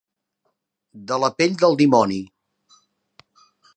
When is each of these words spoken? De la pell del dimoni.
De 1.11 1.19
la 1.23 1.29
pell 1.41 1.55
del 1.65 1.77
dimoni. 1.83 2.17